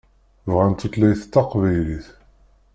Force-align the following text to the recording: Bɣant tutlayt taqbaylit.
Bɣant 0.51 0.79
tutlayt 0.81 1.29
taqbaylit. 1.33 2.07